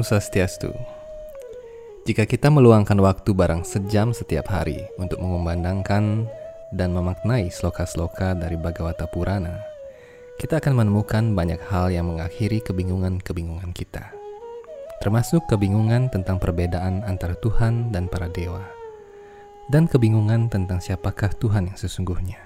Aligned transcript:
Om 0.00 0.16
Swastiastu. 0.16 0.72
Jika 2.08 2.24
kita 2.24 2.48
meluangkan 2.48 2.96
waktu 3.04 3.36
barang 3.36 3.68
sejam 3.68 4.16
setiap 4.16 4.48
hari 4.48 4.80
untuk 4.96 5.20
mengumandangkan 5.20 6.24
dan 6.72 6.96
memaknai 6.96 7.52
sloka-sloka 7.52 8.32
dari 8.32 8.56
Bhagavata 8.56 9.04
Purana, 9.12 9.60
kita 10.40 10.56
akan 10.56 10.80
menemukan 10.80 11.36
banyak 11.36 11.60
hal 11.68 11.92
yang 11.92 12.08
mengakhiri 12.08 12.64
kebingungan-kebingungan 12.64 13.76
kita. 13.76 14.08
Termasuk 15.04 15.44
kebingungan 15.52 16.08
tentang 16.08 16.40
perbedaan 16.40 17.04
antara 17.04 17.36
Tuhan 17.36 17.92
dan 17.92 18.08
para 18.08 18.32
dewa, 18.32 18.64
dan 19.68 19.84
kebingungan 19.84 20.48
tentang 20.48 20.80
siapakah 20.80 21.28
Tuhan 21.36 21.68
yang 21.68 21.76
sesungguhnya. 21.76 22.40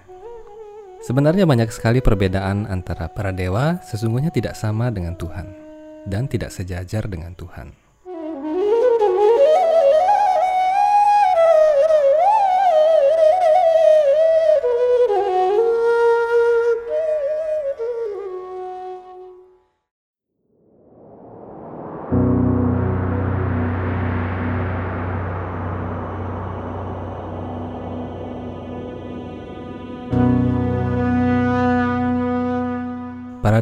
Sebenarnya 1.07 1.47
banyak 1.47 1.71
sekali 1.71 2.03
perbedaan 2.03 2.67
antara 2.67 3.07
para 3.07 3.31
dewa 3.31 3.79
sesungguhnya 3.87 4.35
tidak 4.35 4.59
sama 4.59 4.91
dengan 4.91 5.15
Tuhan 5.15 5.64
dan 6.05 6.29
tidak 6.29 6.53
sejajar 6.53 7.09
dengan 7.09 7.33
Tuhan. 7.37 7.84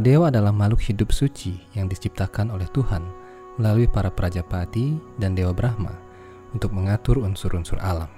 Dewa 0.02 0.28
adalah 0.28 0.50
makhluk 0.50 0.82
hidup 0.82 1.14
suci 1.14 1.56
yang 1.78 1.86
diciptakan 1.86 2.50
oleh 2.50 2.66
Tuhan 2.74 3.00
melalui 3.56 3.86
para 3.86 4.10
prajapati 4.10 4.98
dan 5.16 5.38
dewa 5.38 5.54
Brahma 5.54 5.94
untuk 6.52 6.74
mengatur 6.74 7.22
unsur-unsur 7.22 7.78
alam. 7.78 8.10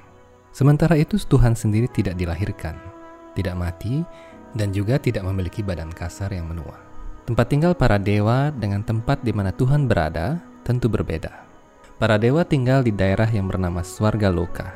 Sementara 0.55 0.96
itu 0.96 1.20
Tuhan 1.20 1.52
sendiri 1.52 1.90
tidak 1.90 2.16
dilahirkan, 2.16 2.78
tidak 3.36 3.55
mati, 3.58 4.06
dan 4.55 4.70
juga 4.70 4.96
tidak 5.02 5.27
memiliki 5.27 5.60
badan 5.60 5.90
kasar 5.90 6.30
yang 6.30 6.46
menua. 6.46 6.78
Tempat 7.27 7.46
tinggal 7.50 7.72
para 7.74 7.98
dewa 7.98 8.55
dengan 8.55 8.86
tempat 8.86 9.20
di 9.20 9.34
mana 9.34 9.50
Tuhan 9.50 9.90
berada 9.90 10.38
tentu 10.62 10.86
berbeda. 10.86 11.42
Para 11.98 12.18
dewa 12.18 12.46
tinggal 12.46 12.86
di 12.86 12.94
daerah 12.94 13.27
yang 13.27 13.50
bernama 13.50 13.82
Swarga 13.82 14.30
Loka, 14.30 14.74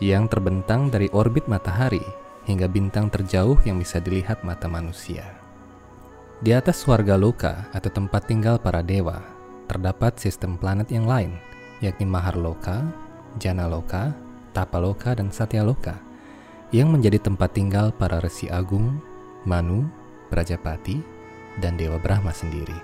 yang 0.00 0.28
terbentang 0.28 0.92
dari 0.92 1.08
orbit 1.12 1.48
matahari 1.48 2.04
hingga 2.44 2.68
bintang 2.68 3.08
terjauh 3.08 3.56
yang 3.64 3.80
bisa 3.80 3.96
dilihat 4.00 4.44
mata 4.44 4.68
manusia. 4.68 5.45
Di 6.36 6.52
atas 6.52 6.84
warga 6.84 7.16
loka 7.16 7.64
atau 7.72 7.88
tempat 7.88 8.28
tinggal 8.28 8.60
para 8.60 8.84
dewa, 8.84 9.24
terdapat 9.64 10.20
sistem 10.20 10.60
planet 10.60 10.92
yang 10.92 11.08
lain, 11.08 11.32
yakni 11.80 12.04
Maharloka, 12.04 12.84
Janaloka, 13.40 14.12
Tapaloka, 14.52 15.16
dan 15.16 15.32
Satyaloka, 15.32 15.96
yang 16.76 16.92
menjadi 16.92 17.24
tempat 17.24 17.56
tinggal 17.56 17.88
para 17.88 18.20
resi 18.20 18.52
agung, 18.52 19.00
Manu, 19.48 19.88
Prajapati, 20.28 21.00
dan 21.56 21.80
Dewa 21.80 21.96
Brahma 21.96 22.36
sendiri. 22.36 22.76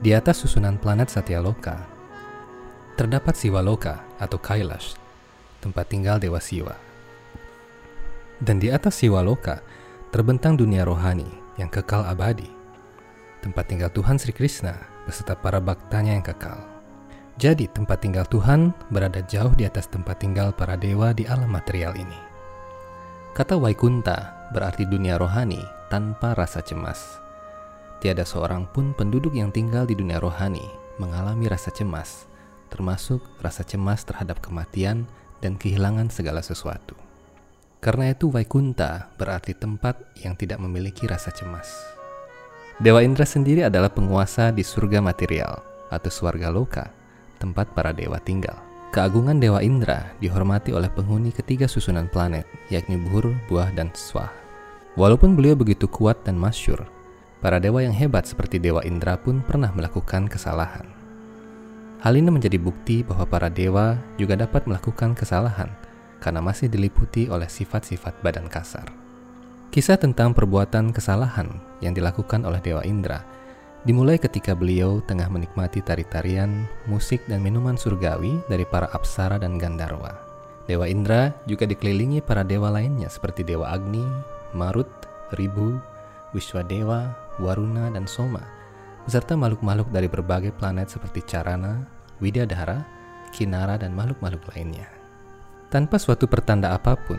Di 0.00 0.16
atas 0.16 0.40
susunan 0.40 0.80
planet 0.80 1.12
Satyaloka, 1.12 1.76
terdapat 2.96 3.36
Siwaloka 3.36 4.00
atau 4.16 4.40
Kailash, 4.40 4.96
tempat 5.60 5.92
tinggal 5.92 6.16
Dewa 6.16 6.40
Siwa. 6.40 6.72
Dan 8.40 8.56
di 8.56 8.72
atas 8.72 8.96
Siwaloka, 8.96 9.60
terbentang 10.08 10.56
dunia 10.56 10.88
rohani, 10.88 11.41
yang 11.60 11.68
kekal 11.68 12.04
abadi, 12.06 12.48
tempat 13.42 13.68
tinggal 13.68 13.90
Tuhan 13.92 14.16
Sri 14.16 14.32
Krishna 14.32 14.78
beserta 15.04 15.34
para 15.34 15.58
baktanya 15.58 16.16
yang 16.16 16.24
kekal. 16.24 16.58
Jadi 17.40 17.66
tempat 17.72 18.04
tinggal 18.04 18.28
Tuhan 18.28 18.76
berada 18.92 19.24
jauh 19.24 19.50
di 19.56 19.64
atas 19.64 19.88
tempat 19.88 20.20
tinggal 20.20 20.52
para 20.52 20.76
dewa 20.76 21.16
di 21.16 21.24
alam 21.24 21.48
material 21.48 21.96
ini. 21.96 22.20
Kata 23.32 23.56
Waikunta 23.56 24.48
berarti 24.52 24.84
dunia 24.84 25.16
rohani 25.16 25.60
tanpa 25.88 26.36
rasa 26.36 26.60
cemas. 26.60 27.00
Tiada 28.04 28.28
seorang 28.28 28.68
pun 28.68 28.92
penduduk 28.92 29.32
yang 29.32 29.48
tinggal 29.48 29.88
di 29.88 29.96
dunia 29.96 30.20
rohani 30.20 30.62
mengalami 31.00 31.48
rasa 31.48 31.72
cemas, 31.72 32.28
termasuk 32.68 33.24
rasa 33.40 33.64
cemas 33.64 34.04
terhadap 34.04 34.44
kematian 34.44 35.08
dan 35.40 35.56
kehilangan 35.56 36.12
segala 36.12 36.44
sesuatu. 36.44 37.01
Karena 37.82 38.14
itu 38.14 38.30
Vaikunta 38.30 39.10
berarti 39.18 39.58
tempat 39.58 39.98
yang 40.22 40.38
tidak 40.38 40.62
memiliki 40.62 41.02
rasa 41.10 41.34
cemas. 41.34 41.66
Dewa 42.78 43.02
Indra 43.02 43.26
sendiri 43.26 43.66
adalah 43.66 43.90
penguasa 43.90 44.54
di 44.54 44.62
surga 44.62 45.02
material 45.02 45.58
atau 45.90 46.06
swarga 46.06 46.46
loka, 46.54 46.94
tempat 47.42 47.74
para 47.74 47.90
dewa 47.90 48.22
tinggal. 48.22 48.54
Keagungan 48.94 49.42
Dewa 49.42 49.58
Indra 49.66 50.14
dihormati 50.22 50.70
oleh 50.70 50.86
penghuni 50.94 51.34
ketiga 51.34 51.66
susunan 51.66 52.06
planet, 52.06 52.46
yakni 52.70 53.02
Buhur, 53.02 53.34
Buah, 53.50 53.74
dan 53.74 53.90
Swah. 53.98 54.30
Walaupun 54.94 55.34
beliau 55.34 55.58
begitu 55.58 55.90
kuat 55.90 56.22
dan 56.22 56.38
masyur, 56.38 56.86
para 57.42 57.58
dewa 57.58 57.82
yang 57.82 57.96
hebat 57.96 58.30
seperti 58.30 58.62
Dewa 58.62 58.86
Indra 58.86 59.18
pun 59.18 59.42
pernah 59.42 59.74
melakukan 59.74 60.30
kesalahan. 60.30 60.86
Hal 61.98 62.14
ini 62.14 62.30
menjadi 62.30 62.62
bukti 62.62 63.02
bahwa 63.02 63.26
para 63.26 63.50
dewa 63.50 63.98
juga 64.20 64.38
dapat 64.38 64.70
melakukan 64.70 65.18
kesalahan– 65.18 65.72
karena 66.22 66.38
masih 66.38 66.70
diliputi 66.70 67.26
oleh 67.26 67.50
sifat-sifat 67.50 68.22
badan 68.22 68.46
kasar. 68.46 68.86
Kisah 69.74 69.98
tentang 69.98 70.30
perbuatan 70.30 70.94
kesalahan 70.94 71.50
yang 71.82 71.90
dilakukan 71.90 72.46
oleh 72.46 72.62
Dewa 72.62 72.86
Indra 72.86 73.26
dimulai 73.82 74.14
ketika 74.14 74.54
beliau 74.54 75.02
tengah 75.02 75.26
menikmati 75.26 75.82
tari-tarian, 75.82 76.70
musik, 76.86 77.26
dan 77.26 77.42
minuman 77.42 77.74
surgawi 77.74 78.38
dari 78.46 78.62
para 78.62 78.86
apsara 78.94 79.42
dan 79.42 79.58
Gandharwa. 79.58 80.14
Dewa 80.70 80.86
Indra 80.86 81.34
juga 81.50 81.66
dikelilingi 81.66 82.22
para 82.22 82.46
dewa 82.46 82.70
lainnya 82.70 83.10
seperti 83.10 83.42
Dewa 83.42 83.74
Agni, 83.74 84.06
Marut, 84.54 84.86
Ribu, 85.34 85.82
Wiswadewa, 86.30 87.10
Waruna, 87.42 87.90
dan 87.90 88.06
Soma, 88.06 88.46
beserta 89.02 89.34
makhluk-makhluk 89.34 89.90
dari 89.90 90.06
berbagai 90.06 90.54
planet 90.54 90.94
seperti 90.94 91.26
Carana, 91.26 91.82
Widadhara, 92.22 92.86
Kinara, 93.34 93.74
dan 93.74 93.98
makhluk-makhluk 93.98 94.46
lainnya. 94.54 95.01
Tanpa 95.72 95.96
suatu 95.96 96.28
pertanda 96.28 96.76
apa 96.76 96.92
pun, 97.00 97.16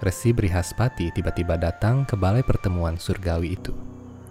Resi 0.00 0.32
Brihaspati 0.32 1.12
tiba-tiba 1.12 1.60
datang 1.60 2.08
ke 2.08 2.16
balai 2.16 2.40
pertemuan 2.40 2.96
surgawi 2.96 3.60
itu. 3.60 3.76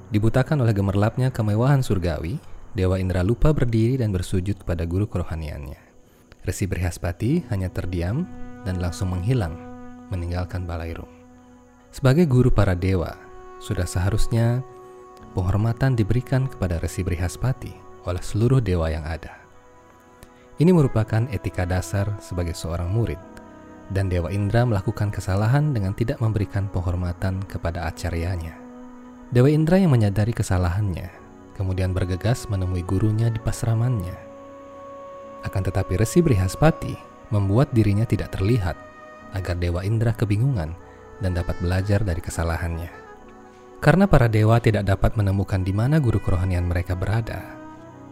Dibutakan 0.09 0.65
oleh 0.65 0.73
gemerlapnya 0.73 1.29
kemewahan 1.29 1.85
surgawi, 1.85 2.41
Dewa 2.73 2.97
Indra 2.97 3.21
lupa 3.21 3.53
berdiri 3.53 4.01
dan 4.01 4.09
bersujud 4.09 4.65
pada 4.65 4.89
guru 4.89 5.05
kerohaniannya. 5.05 5.77
Resi 6.41 6.65
Brihaspati 6.65 7.45
hanya 7.53 7.69
terdiam 7.69 8.25
dan 8.65 8.81
langsung 8.81 9.13
menghilang, 9.13 9.53
meninggalkan 10.09 10.65
balai 10.65 10.97
rum. 10.97 11.05
Sebagai 11.93 12.25
guru 12.25 12.49
para 12.49 12.73
dewa, 12.73 13.21
sudah 13.61 13.85
seharusnya 13.85 14.65
penghormatan 15.37 15.93
diberikan 15.93 16.49
kepada 16.49 16.81
Resi 16.81 17.05
Brihaspati 17.05 18.01
oleh 18.09 18.23
seluruh 18.25 18.65
dewa 18.65 18.89
yang 18.89 19.05
ada. 19.05 19.37
Ini 20.57 20.73
merupakan 20.73 21.29
etika 21.29 21.69
dasar 21.69 22.17
sebagai 22.17 22.57
seorang 22.57 22.89
murid 22.89 23.28
dan 23.89 24.09
Dewa 24.09 24.29
Indra 24.29 24.65
melakukan 24.65 25.09
kesalahan 25.09 25.73
dengan 25.73 25.97
tidak 25.97 26.21
memberikan 26.21 26.69
penghormatan 26.69 27.41
kepada 27.49 27.89
acaryanya. 27.89 28.53
Dewa 29.29 29.49
Indra 29.49 29.77
yang 29.77 29.93
menyadari 29.93 30.33
kesalahannya, 30.33 31.09
kemudian 31.57 31.93
bergegas 31.93 32.49
menemui 32.49 32.85
gurunya 32.85 33.29
di 33.29 33.37
pasramannya. 33.41 34.17
Akan 35.45 35.61
tetapi 35.65 35.97
Resi 35.97 36.21
Brihaspati 36.21 36.93
membuat 37.33 37.73
dirinya 37.73 38.05
tidak 38.05 38.33
terlihat 38.33 38.77
agar 39.33 39.55
Dewa 39.57 39.85
Indra 39.85 40.13
kebingungan 40.13 40.73
dan 41.21 41.31
dapat 41.37 41.57
belajar 41.61 42.01
dari 42.01 42.21
kesalahannya. 42.21 42.89
Karena 43.79 44.11
para 44.11 44.27
dewa 44.27 44.59
tidak 44.59 44.83
dapat 44.83 45.15
menemukan 45.15 45.63
di 45.63 45.71
mana 45.71 46.03
guru 46.03 46.19
kerohanian 46.19 46.67
mereka 46.67 46.99
berada, 46.99 47.55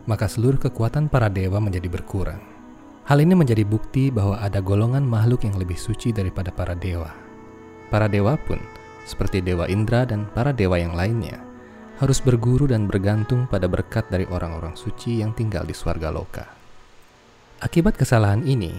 maka 0.07 0.31
seluruh 0.31 0.56
kekuatan 0.56 1.12
para 1.12 1.28
dewa 1.28 1.60
menjadi 1.60 1.92
berkurang. 1.92 2.56
Hal 3.07 3.24
ini 3.24 3.39
menjadi 3.39 3.63
bukti 3.63 4.12
bahwa 4.12 4.36
ada 4.44 4.59
golongan 4.59 5.07
makhluk 5.07 5.48
yang 5.48 5.56
lebih 5.56 5.80
suci 5.80 6.12
daripada 6.12 6.51
para 6.51 6.75
dewa. 6.75 7.07
Para 7.88 8.12
dewa 8.12 8.36
pun, 8.36 8.59
seperti 9.07 9.39
Dewa 9.39 9.63
Indra 9.71 10.04
dan 10.04 10.27
para 10.36 10.51
dewa 10.51 10.75
yang 10.75 10.92
lainnya, 10.92 11.39
harus 12.04 12.19
berguru 12.19 12.68
dan 12.68 12.83
bergantung 12.83 13.48
pada 13.48 13.63
berkat 13.71 14.12
dari 14.12 14.27
orang-orang 14.27 14.75
suci 14.75 15.24
yang 15.24 15.31
tinggal 15.31 15.63
di 15.63 15.71
swarga 15.71 16.12
loka. 16.12 16.51
Akibat 17.63 17.95
kesalahan 17.95 18.44
ini, 18.44 18.75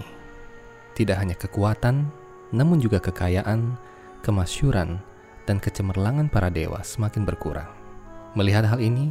tidak 0.93 1.25
hanya 1.25 1.33
kekuatan, 1.33 2.13
namun 2.53 2.77
juga 2.77 3.01
kekayaan, 3.01 3.81
kemasyuran, 4.21 5.01
dan 5.49 5.57
kecemerlangan 5.57 6.29
para 6.29 6.53
dewa 6.53 6.85
semakin 6.85 7.25
berkurang. 7.25 7.73
Melihat 8.37 8.69
hal 8.69 8.77
ini, 8.77 9.09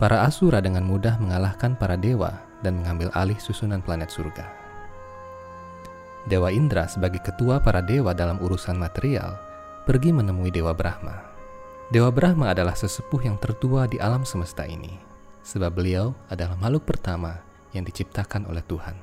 para 0.00 0.24
asura 0.24 0.64
dengan 0.64 0.88
mudah 0.88 1.20
mengalahkan 1.20 1.76
para 1.76 2.00
dewa 2.00 2.53
dan 2.64 2.80
mengambil 2.80 3.12
alih 3.12 3.36
susunan 3.36 3.84
planet 3.84 4.08
surga. 4.08 4.48
Dewa 6.24 6.48
Indra 6.48 6.88
sebagai 6.88 7.20
ketua 7.20 7.60
para 7.60 7.84
dewa 7.84 8.16
dalam 8.16 8.40
urusan 8.40 8.80
material 8.80 9.36
pergi 9.84 10.16
menemui 10.16 10.48
Dewa 10.48 10.72
Brahma. 10.72 11.20
Dewa 11.92 12.08
Brahma 12.08 12.56
adalah 12.56 12.72
sesepuh 12.72 13.28
yang 13.28 13.36
tertua 13.36 13.84
di 13.84 14.00
alam 14.00 14.24
semesta 14.24 14.64
ini. 14.64 15.12
sebab 15.44 15.76
beliau 15.76 16.16
adalah 16.32 16.56
makhluk 16.56 16.88
pertama 16.88 17.44
yang 17.76 17.84
diciptakan 17.84 18.48
oleh 18.48 18.64
Tuhan. 18.64 18.96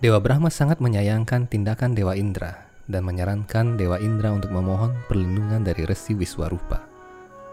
Dewa 0.00 0.18
Brahma 0.18 0.48
sangat 0.48 0.80
menyayangkan 0.80 1.46
tindakan 1.46 1.94
Dewa 1.94 2.16
Indra 2.16 2.72
dan 2.88 3.06
menyarankan 3.06 3.78
Dewa 3.78 4.00
Indra 4.02 4.34
untuk 4.34 4.50
memohon 4.50 4.96
perlindungan 5.06 5.62
dari 5.62 5.86
Resi 5.86 6.16
Wiswarupa. 6.16 6.82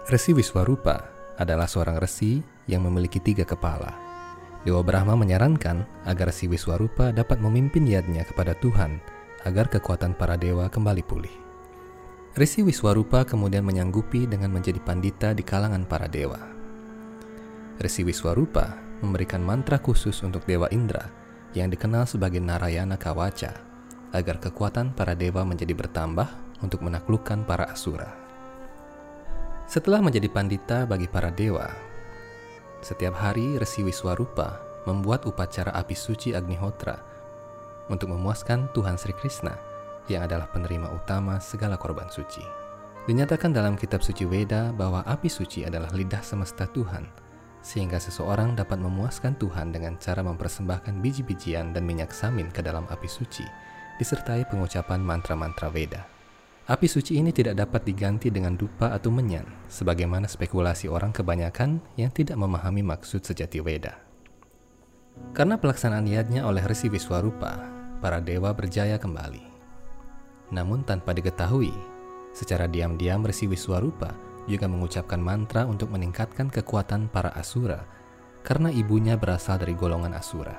Resi 0.10 0.33
Wiswarupa 0.33 1.06
adalah 1.38 1.69
seorang 1.69 2.01
resi 2.01 2.42
yang 2.65 2.81
memiliki 2.88 3.22
tiga 3.22 3.45
kepala. 3.45 4.09
Dewa 4.68 4.84
Brahma 4.84 5.16
menyarankan 5.16 5.88
agar 6.04 6.36
Resi 6.36 6.52
Wiswarupa 6.52 7.16
dapat 7.16 7.40
memimpin 7.40 7.88
yadnya 7.88 8.28
kepada 8.28 8.52
Tuhan 8.60 9.00
agar 9.48 9.72
kekuatan 9.72 10.20
para 10.20 10.36
dewa 10.36 10.68
kembali 10.68 11.04
pulih. 11.08 11.32
Resi 12.36 12.60
Wiswarupa 12.62 13.24
kemudian 13.24 13.64
menyanggupi 13.64 14.28
dengan 14.28 14.52
menjadi 14.52 14.84
pandita 14.84 15.32
di 15.32 15.48
kalangan 15.48 15.88
para 15.88 16.12
dewa. 16.12 16.40
Resi 17.80 18.04
Wiswarupa 18.04 18.76
memberikan 19.00 19.40
mantra 19.40 19.80
khusus 19.80 20.20
untuk 20.28 20.44
Dewa 20.44 20.68
Indra 20.76 21.08
yang 21.56 21.72
dikenal 21.72 22.04
sebagai 22.04 22.44
Narayana 22.44 23.00
Kawaca 23.00 23.56
agar 24.12 24.44
kekuatan 24.44 24.92
para 24.92 25.16
dewa 25.16 25.48
menjadi 25.48 25.72
bertambah 25.72 26.28
untuk 26.60 26.84
menaklukkan 26.84 27.48
para 27.48 27.72
asura. 27.72 28.12
Setelah 29.70 30.04
menjadi 30.04 30.28
pandita 30.28 30.84
bagi 30.84 31.08
para 31.08 31.32
dewa, 31.32 31.70
setiap 32.80 33.16
hari 33.16 33.60
Resi 33.60 33.84
Wiswarupa 33.84 34.60
membuat 34.88 35.28
upacara 35.28 35.76
api 35.76 35.96
suci 35.96 36.31
Agnihotra 36.31 37.00
untuk 37.92 38.14
memuaskan 38.16 38.72
Tuhan 38.72 38.96
Sri 38.96 39.12
Krishna 39.12 39.58
yang 40.08 40.26
adalah 40.26 40.48
penerima 40.50 40.90
utama 40.90 41.38
segala 41.44 41.76
korban 41.76 42.08
suci. 42.08 42.42
Dinyatakan 43.06 43.52
dalam 43.52 43.74
kitab 43.74 44.06
suci 44.06 44.24
Weda 44.24 44.70
bahwa 44.74 45.02
api 45.06 45.28
suci 45.28 45.66
adalah 45.66 45.90
lidah 45.92 46.22
semesta 46.22 46.70
Tuhan, 46.70 47.10
sehingga 47.60 47.98
seseorang 47.98 48.54
dapat 48.54 48.78
memuaskan 48.78 49.36
Tuhan 49.36 49.74
dengan 49.74 49.98
cara 49.98 50.22
mempersembahkan 50.22 51.02
biji-bijian 51.02 51.74
dan 51.74 51.84
minyak 51.84 52.14
samin 52.14 52.54
ke 52.54 52.62
dalam 52.62 52.86
api 52.88 53.10
suci, 53.10 53.44
disertai 53.98 54.46
pengucapan 54.48 55.02
mantra-mantra 55.02 55.74
Weda. 55.74 56.19
Api 56.69 56.86
suci 56.86 57.18
ini 57.18 57.33
tidak 57.33 57.66
dapat 57.66 57.81
diganti 57.81 58.30
dengan 58.30 58.54
dupa 58.54 58.94
atau 58.94 59.10
menyan, 59.10 59.42
sebagaimana 59.66 60.30
spekulasi 60.30 60.86
orang 60.86 61.10
kebanyakan 61.10 61.81
yang 61.98 62.13
tidak 62.13 62.38
memahami 62.38 62.86
maksud 62.86 63.25
sejati 63.25 63.57
Weda. 63.57 63.98
Karena 65.33 65.57
pelaksanaan 65.57 66.06
niatnya 66.06 66.45
oleh 66.45 66.62
Resi 66.62 66.86
Wiswarupa, 66.94 67.57
para 67.98 68.21
dewa 68.21 68.54
berjaya 68.54 69.01
kembali. 69.01 69.42
Namun 70.54 70.86
tanpa 70.86 71.18
diketahui, 71.18 71.74
secara 72.38 72.69
diam-diam 72.69 73.25
Resi 73.25 73.50
Wiswarupa 73.50 74.13
juga 74.45 74.69
mengucapkan 74.69 75.18
mantra 75.18 75.65
untuk 75.65 75.89
meningkatkan 75.89 76.54
kekuatan 76.54 77.10
para 77.10 77.33
asura 77.33 77.81
karena 78.45 78.69
ibunya 78.69 79.18
berasal 79.18 79.57
dari 79.57 79.74
golongan 79.74 80.13
asura. 80.13 80.54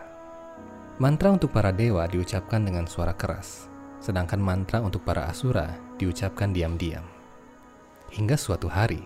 Mantra 0.98 1.30
untuk 1.30 1.54
para 1.54 1.70
dewa 1.70 2.02
diucapkan 2.10 2.66
dengan 2.66 2.90
suara 2.90 3.14
keras, 3.14 3.69
sedangkan 4.00 4.40
mantra 4.40 4.80
untuk 4.80 5.04
para 5.04 5.28
asura 5.28 5.76
diucapkan 6.00 6.50
diam-diam. 6.50 7.04
Hingga 8.10 8.34
suatu 8.34 8.66
hari, 8.66 9.04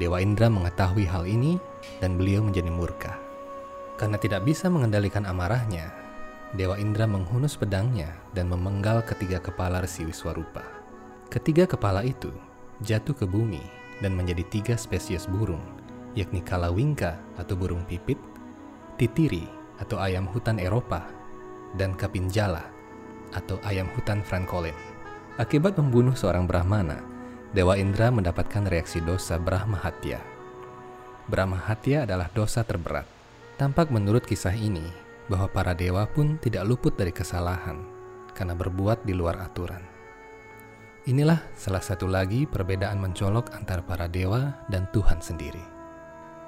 Dewa 0.00 0.18
Indra 0.18 0.48
mengetahui 0.48 1.04
hal 1.04 1.28
ini 1.28 1.60
dan 2.00 2.16
beliau 2.16 2.40
menjadi 2.40 2.72
murka. 2.72 3.14
Karena 4.00 4.16
tidak 4.16 4.48
bisa 4.48 4.72
mengendalikan 4.72 5.28
amarahnya, 5.28 5.92
Dewa 6.56 6.80
Indra 6.80 7.04
menghunus 7.04 7.60
pedangnya 7.60 8.16
dan 8.32 8.48
memenggal 8.48 9.04
ketiga 9.04 9.38
kepala 9.38 9.84
Resi 9.84 10.08
Wiswarupa. 10.08 10.64
Ketiga 11.28 11.68
kepala 11.68 12.02
itu 12.02 12.32
jatuh 12.80 13.12
ke 13.12 13.28
bumi 13.28 13.62
dan 14.00 14.16
menjadi 14.16 14.42
tiga 14.48 14.74
spesies 14.80 15.28
burung, 15.28 15.62
yakni 16.16 16.40
kalawingka 16.40 17.20
atau 17.36 17.54
burung 17.54 17.84
pipit, 17.84 18.18
titiri 18.96 19.44
atau 19.78 20.00
ayam 20.00 20.24
hutan 20.28 20.56
Eropa, 20.56 21.04
dan 21.76 21.96
kapinjala 21.96 22.71
atau 23.32 23.60
ayam 23.66 23.88
hutan 23.96 24.20
francolin. 24.24 24.76
Akibat 25.40 25.76
membunuh 25.80 26.12
seorang 26.12 26.44
Brahmana, 26.44 27.00
Dewa 27.52 27.76
Indra 27.76 28.08
mendapatkan 28.08 28.64
reaksi 28.68 29.00
dosa 29.04 29.36
Brahmahatya. 29.36 30.20
Brahmahatya 31.28 32.08
adalah 32.08 32.28
dosa 32.32 32.64
terberat. 32.64 33.04
Tampak 33.60 33.92
menurut 33.92 34.24
kisah 34.24 34.56
ini 34.56 34.84
bahwa 35.28 35.48
para 35.48 35.72
dewa 35.76 36.08
pun 36.08 36.40
tidak 36.40 36.64
luput 36.64 36.96
dari 36.96 37.12
kesalahan 37.12 37.84
karena 38.32 38.56
berbuat 38.56 39.04
di 39.04 39.12
luar 39.12 39.40
aturan. 39.40 39.84
Inilah 41.08 41.40
salah 41.56 41.82
satu 41.82 42.08
lagi 42.08 42.48
perbedaan 42.48 43.00
mencolok 43.00 43.52
antara 43.52 43.84
para 43.84 44.08
dewa 44.08 44.56
dan 44.72 44.88
Tuhan 44.92 45.20
sendiri. 45.20 45.62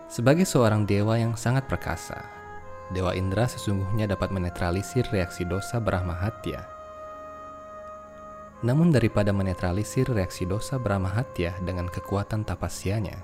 Sebagai 0.08 0.44
seorang 0.44 0.84
dewa 0.84 1.16
yang 1.16 1.34
sangat 1.34 1.66
perkasa, 1.66 2.22
Dewa 2.92 3.16
Indra 3.16 3.48
sesungguhnya 3.48 4.04
dapat 4.04 4.28
menetralisir 4.28 5.08
reaksi 5.08 5.48
dosa 5.48 5.80
Brahmahatya 5.80 6.73
namun 8.64 8.88
daripada 8.88 9.28
menetralisir 9.28 10.08
reaksi 10.08 10.48
dosa 10.48 10.80
Brahmahatya 10.80 11.60
dengan 11.68 11.84
kekuatan 11.84 12.48
tapasyanya, 12.48 13.20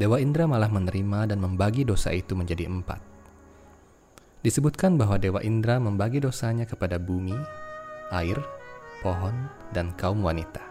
Dewa 0.00 0.16
Indra 0.16 0.48
malah 0.48 0.72
menerima 0.72 1.28
dan 1.28 1.38
membagi 1.38 1.84
dosa 1.84 2.10
itu 2.16 2.32
menjadi 2.32 2.64
empat. 2.66 2.98
Disebutkan 4.40 4.96
bahwa 4.96 5.20
Dewa 5.20 5.44
Indra 5.44 5.76
membagi 5.76 6.18
dosanya 6.18 6.64
kepada 6.64 6.96
bumi, 6.96 7.36
air, 8.08 8.40
pohon, 9.04 9.52
dan 9.76 9.92
kaum 10.00 10.24
wanita. 10.24 10.64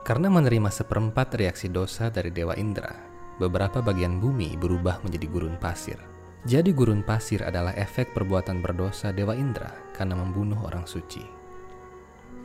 Karena 0.00 0.32
menerima 0.32 0.72
seperempat 0.72 1.36
reaksi 1.36 1.68
dosa 1.68 2.08
dari 2.08 2.32
Dewa 2.32 2.56
Indra, 2.56 2.90
beberapa 3.36 3.84
bagian 3.84 4.16
bumi 4.16 4.56
berubah 4.56 5.04
menjadi 5.04 5.28
gurun 5.28 5.60
pasir. 5.60 6.00
Jadi 6.48 6.72
gurun 6.72 7.04
pasir 7.04 7.44
adalah 7.44 7.76
efek 7.76 8.16
perbuatan 8.16 8.64
berdosa 8.64 9.12
Dewa 9.12 9.36
Indra 9.36 9.68
karena 9.92 10.16
membunuh 10.16 10.56
orang 10.64 10.88
suci. 10.88 11.39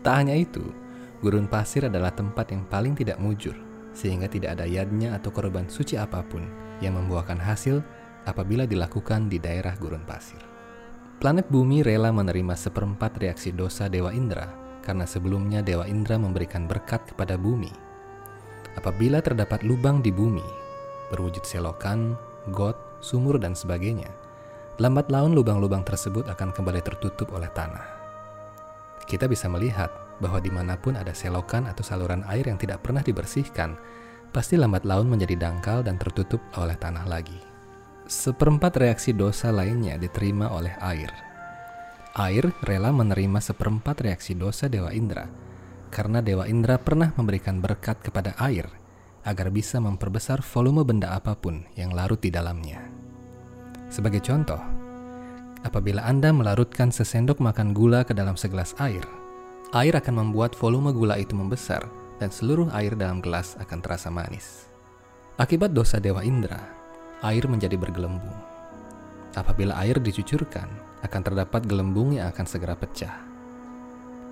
Tak 0.05 0.21
hanya 0.21 0.37
itu, 0.37 0.61
gurun 1.25 1.49
pasir 1.49 1.89
adalah 1.89 2.13
tempat 2.13 2.53
yang 2.53 2.61
paling 2.69 2.93
tidak 2.93 3.17
mujur, 3.17 3.57
sehingga 3.89 4.29
tidak 4.29 4.53
ada 4.53 4.69
yadnya 4.69 5.17
atau 5.17 5.33
korban 5.33 5.65
suci 5.65 5.97
apa 5.97 6.21
pun 6.21 6.45
yang 6.77 6.93
membuahkan 6.93 7.41
hasil 7.41 7.81
apabila 8.29 8.69
dilakukan 8.69 9.33
di 9.33 9.41
daerah 9.41 9.73
gurun 9.81 10.05
pasir. 10.05 10.37
Planet 11.17 11.49
bumi 11.49 11.81
rela 11.81 12.13
menerima 12.13 12.53
seperempat 12.53 13.17
reaksi 13.17 13.49
dosa 13.49 13.89
Dewa 13.89 14.13
Indra 14.13 14.53
karena 14.85 15.09
sebelumnya 15.09 15.65
Dewa 15.65 15.89
Indra 15.89 16.21
memberikan 16.21 16.69
berkat 16.69 17.09
kepada 17.09 17.33
bumi. 17.33 17.73
Apabila 18.77 19.25
terdapat 19.25 19.65
lubang 19.65 20.05
di 20.05 20.13
bumi, 20.13 20.45
berwujud 21.09 21.41
selokan, 21.41 22.13
got, 22.53 22.77
sumur, 23.01 23.41
dan 23.41 23.57
sebagainya, 23.57 24.13
lambat 24.77 25.09
laun 25.09 25.33
lubang-lubang 25.33 25.81
tersebut 25.81 26.29
akan 26.29 26.53
kembali 26.53 26.85
tertutup 26.85 27.33
oleh 27.33 27.49
tanah 27.57 27.94
kita 29.03 29.27
bisa 29.27 29.51
melihat 29.51 29.91
bahwa 30.23 30.39
di 30.39 30.47
mana 30.47 30.79
pun 30.79 30.95
ada 30.95 31.11
selokan 31.11 31.67
atau 31.67 31.83
saluran 31.83 32.23
air 32.31 32.47
yang 32.47 32.55
tidak 32.55 32.79
pernah 32.79 33.03
dibersihkan, 33.03 33.75
pasti 34.31 34.55
lambat 34.55 34.87
laun 34.87 35.11
menjadi 35.11 35.35
dangkal 35.35 35.83
dan 35.83 35.99
tertutup 35.99 36.39
oleh 36.55 36.75
tanah 36.79 37.03
lagi. 37.03 37.37
Seperempat 38.07 38.79
reaksi 38.79 39.11
dosa 39.11 39.51
lainnya 39.51 39.99
diterima 39.99 40.53
oleh 40.53 40.71
air. 40.79 41.11
Air 42.15 42.55
rela 42.63 42.95
menerima 42.95 43.43
seperempat 43.43 43.99
reaksi 44.07 44.37
dosa 44.37 44.71
Dewa 44.71 44.95
Indra, 44.95 45.27
karena 45.91 46.23
Dewa 46.23 46.47
Indra 46.47 46.79
pernah 46.79 47.11
memberikan 47.19 47.59
berkat 47.59 47.99
kepada 47.99 48.37
air 48.39 48.71
agar 49.25 49.49
bisa 49.49 49.81
memperbesar 49.81 50.45
volume 50.45 50.85
benda 50.85 51.17
apa 51.17 51.33
pun 51.33 51.65
yang 51.75 51.91
larut 51.91 52.21
di 52.21 52.29
dalamnya. 52.29 52.77
Sebagai 53.89 54.21
contoh, 54.21 54.84
apabila 55.65 56.05
Anda 56.05 56.29
melarutkan 56.29 56.93
sesendok 56.93 57.41
makan 57.41 57.73
gula 57.73 58.05
ke 58.05 58.13
dalam 58.13 58.37
segelas 58.37 58.77
air. 58.77 59.01
Air 59.73 59.97
akan 59.97 60.29
membuat 60.29 60.53
volume 60.53 60.93
gula 60.93 61.17
itu 61.17 61.33
membesar 61.33 61.89
dan 62.21 62.29
seluruh 62.29 62.69
air 62.77 62.93
dalam 62.93 63.19
gelas 63.19 63.57
akan 63.57 63.81
terasa 63.81 64.13
manis. 64.13 64.69
Akibat 65.41 65.73
dosa 65.73 65.97
Dewa 65.97 66.21
Indra, 66.21 66.61
air 67.25 67.43
menjadi 67.49 67.75
bergelembung. 67.75 68.37
Apabila 69.35 69.75
air 69.81 69.99
dicucurkan, 69.99 70.69
akan 71.03 71.21
terdapat 71.25 71.67
gelembung 71.67 72.15
yang 72.15 72.31
akan 72.31 72.45
segera 72.47 72.77
pecah. 72.77 73.19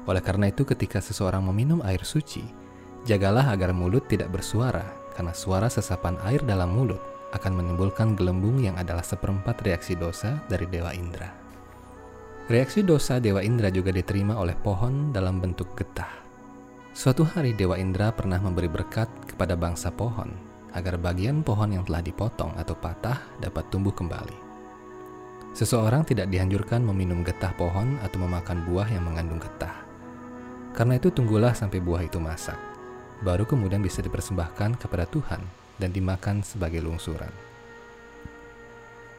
Oleh 0.07 0.23
karena 0.23 0.47
itu 0.47 0.63
ketika 0.63 1.03
seseorang 1.03 1.43
meminum 1.43 1.83
air 1.83 2.07
suci, 2.07 2.45
jagalah 3.03 3.51
agar 3.51 3.75
mulut 3.75 4.07
tidak 4.07 4.31
bersuara 4.31 4.85
karena 5.11 5.35
suara 5.35 5.67
sesapan 5.67 6.15
air 6.23 6.39
dalam 6.47 6.71
mulut 6.71 7.12
akan 7.33 7.51
menimbulkan 7.57 8.13
gelembung 8.13 8.61
yang 8.61 8.77
adalah 8.77 9.01
seperempat 9.01 9.65
reaksi 9.65 9.97
dosa 9.97 10.37
dari 10.45 10.69
Dewa 10.69 10.93
Indra. 10.93 11.33
Reaksi 12.45 12.85
dosa 12.85 13.17
Dewa 13.17 13.41
Indra 13.41 13.73
juga 13.73 13.89
diterima 13.89 14.37
oleh 14.37 14.53
pohon 14.53 15.09
dalam 15.09 15.41
bentuk 15.41 15.73
getah. 15.73 16.21
Suatu 16.93 17.25
hari 17.25 17.57
Dewa 17.57 17.73
Indra 17.81 18.13
pernah 18.13 18.37
memberi 18.37 18.69
berkat 18.69 19.09
kepada 19.25 19.57
bangsa 19.57 19.89
pohon 19.89 20.29
agar 20.77 21.01
bagian 21.01 21.41
pohon 21.41 21.73
yang 21.73 21.81
telah 21.81 22.05
dipotong 22.05 22.53
atau 22.53 22.77
patah 22.77 23.17
dapat 23.41 23.65
tumbuh 23.73 23.95
kembali. 23.95 24.37
Seseorang 25.57 26.05
tidak 26.05 26.29
dianjurkan 26.29 26.85
meminum 26.85 27.25
getah 27.25 27.53
pohon 27.57 27.97
atau 28.05 28.17
memakan 28.21 28.61
buah 28.69 28.89
yang 28.89 29.05
mengandung 29.05 29.41
getah. 29.41 29.73
Karena 30.73 30.97
itu 30.97 31.13
tunggulah 31.13 31.53
sampai 31.53 31.77
buah 31.77 32.01
itu 32.01 32.17
masak, 32.17 32.57
baru 33.21 33.45
kemudian 33.45 33.81
bisa 33.81 34.01
dipersembahkan 34.01 34.81
kepada 34.81 35.05
Tuhan 35.05 35.62
dan 35.77 35.89
dimakan 35.93 36.45
sebagai 36.45 36.81
lungsuran. 36.83 37.31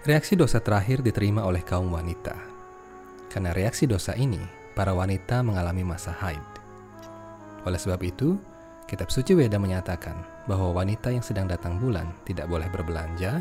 Reaksi 0.05 0.37
dosa 0.37 0.61
terakhir 0.61 1.01
diterima 1.01 1.49
oleh 1.49 1.65
kaum 1.65 1.89
wanita. 1.89 2.37
Karena 3.33 3.57
reaksi 3.57 3.89
dosa 3.89 4.13
ini, 4.13 4.41
para 4.77 4.93
wanita 4.93 5.41
mengalami 5.41 5.81
masa 5.81 6.13
haid. 6.13 6.45
Oleh 7.65 7.81
sebab 7.81 7.99
itu, 8.05 8.37
Kitab 8.85 9.09
Suci 9.09 9.33
Weda 9.33 9.57
menyatakan 9.57 10.45
bahwa 10.45 10.77
wanita 10.77 11.09
yang 11.09 11.25
sedang 11.25 11.49
datang 11.49 11.81
bulan 11.81 12.13
tidak 12.29 12.53
boleh 12.53 12.69
berbelanja, 12.69 13.41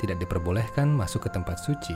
tidak 0.00 0.16
diperbolehkan 0.24 0.88
masuk 0.88 1.28
ke 1.28 1.30
tempat 1.36 1.60
suci, 1.60 1.92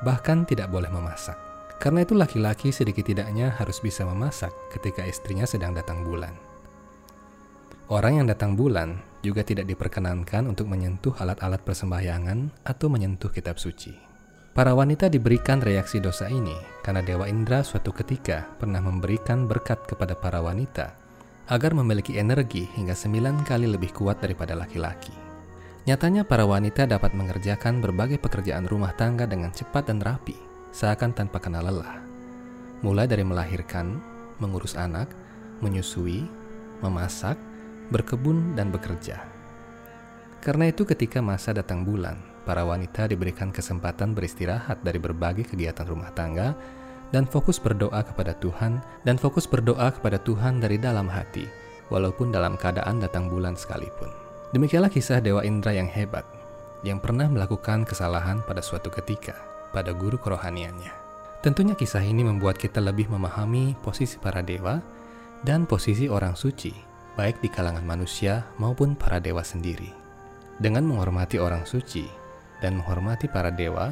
bahkan 0.00 0.48
tidak 0.48 0.72
boleh 0.72 0.88
memasak. 0.88 1.36
Karena 1.78 2.02
itu 2.02 2.16
laki-laki 2.16 2.72
sedikit 2.72 3.06
tidaknya 3.06 3.54
harus 3.54 3.78
bisa 3.78 4.02
memasak 4.02 4.50
ketika 4.72 5.04
istrinya 5.04 5.44
sedang 5.44 5.76
datang 5.76 6.02
bulan. 6.02 6.32
Orang 7.92 8.18
yang 8.18 8.26
datang 8.26 8.56
bulan 8.56 8.98
juga 9.24 9.42
tidak 9.42 9.66
diperkenankan 9.66 10.46
untuk 10.46 10.70
menyentuh 10.70 11.14
alat-alat 11.18 11.62
persembahyangan 11.62 12.64
atau 12.64 12.86
menyentuh 12.86 13.30
kitab 13.32 13.58
suci. 13.58 13.94
Para 14.58 14.74
wanita 14.74 15.06
diberikan 15.06 15.62
reaksi 15.62 16.02
dosa 16.02 16.26
ini 16.26 16.54
karena 16.82 16.98
Dewa 16.98 17.30
Indra 17.30 17.62
suatu 17.62 17.94
ketika 17.94 18.50
pernah 18.58 18.82
memberikan 18.82 19.46
berkat 19.46 19.86
kepada 19.86 20.18
para 20.18 20.42
wanita 20.42 20.98
agar 21.46 21.72
memiliki 21.78 22.18
energi 22.18 22.66
hingga 22.74 22.92
sembilan 22.92 23.46
kali 23.46 23.70
lebih 23.70 23.94
kuat 23.94 24.18
daripada 24.18 24.58
laki-laki. 24.58 25.14
Nyatanya 25.88 26.26
para 26.26 26.44
wanita 26.44 26.84
dapat 26.84 27.16
mengerjakan 27.16 27.80
berbagai 27.80 28.20
pekerjaan 28.20 28.68
rumah 28.68 28.92
tangga 28.98 29.24
dengan 29.24 29.48
cepat 29.48 29.88
dan 29.88 30.04
rapi, 30.04 30.36
seakan 30.74 31.16
tanpa 31.16 31.40
kenal 31.40 31.64
lelah. 31.64 32.04
Mulai 32.84 33.08
dari 33.08 33.24
melahirkan, 33.24 33.96
mengurus 34.36 34.76
anak, 34.76 35.08
menyusui, 35.64 36.28
memasak, 36.84 37.40
berkebun, 37.88 38.54
dan 38.54 38.68
bekerja. 38.68 39.24
Karena 40.38 40.70
itu 40.70 40.86
ketika 40.86 41.18
masa 41.18 41.50
datang 41.50 41.82
bulan, 41.82 42.16
para 42.46 42.62
wanita 42.64 43.10
diberikan 43.10 43.50
kesempatan 43.50 44.14
beristirahat 44.14 44.80
dari 44.86 44.96
berbagai 44.96 45.50
kegiatan 45.50 45.84
rumah 45.84 46.14
tangga 46.14 46.54
dan 47.10 47.26
fokus 47.26 47.58
berdoa 47.58 48.00
kepada 48.04 48.36
Tuhan 48.38 48.80
dan 49.02 49.16
fokus 49.18 49.44
berdoa 49.44 49.90
kepada 49.92 50.16
Tuhan 50.22 50.62
dari 50.62 50.78
dalam 50.78 51.10
hati, 51.10 51.44
walaupun 51.90 52.30
dalam 52.30 52.54
keadaan 52.54 53.02
datang 53.02 53.26
bulan 53.28 53.58
sekalipun. 53.58 54.08
Demikianlah 54.56 54.88
kisah 54.88 55.20
Dewa 55.20 55.44
Indra 55.44 55.76
yang 55.76 55.90
hebat, 55.90 56.24
yang 56.86 57.02
pernah 57.02 57.28
melakukan 57.28 57.84
kesalahan 57.84 58.40
pada 58.46 58.64
suatu 58.64 58.88
ketika 58.88 59.36
pada 59.74 59.92
guru 59.92 60.16
kerohaniannya. 60.16 60.94
Tentunya 61.44 61.76
kisah 61.76 62.02
ini 62.02 62.24
membuat 62.24 62.56
kita 62.56 62.80
lebih 62.80 63.12
memahami 63.12 63.76
posisi 63.84 64.16
para 64.16 64.40
dewa 64.40 64.80
dan 65.44 65.68
posisi 65.68 66.08
orang 66.08 66.34
suci 66.34 66.87
baik 67.18 67.42
di 67.42 67.50
kalangan 67.50 67.82
manusia 67.82 68.46
maupun 68.62 68.94
para 68.94 69.18
dewa 69.18 69.42
sendiri. 69.42 69.90
Dengan 70.62 70.86
menghormati 70.86 71.42
orang 71.42 71.66
suci 71.66 72.06
dan 72.62 72.78
menghormati 72.78 73.26
para 73.26 73.50
dewa, 73.50 73.90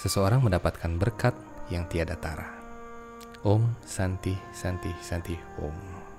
seseorang 0.00 0.40
mendapatkan 0.40 0.96
berkat 0.96 1.36
yang 1.68 1.84
tiada 1.84 2.16
tara. 2.16 2.56
Om 3.44 3.76
Santi 3.84 4.32
Santi 4.56 4.90
Santi 5.04 5.36
Om. 5.60 6.15